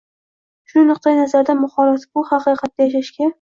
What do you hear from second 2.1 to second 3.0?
bu “haqiqatda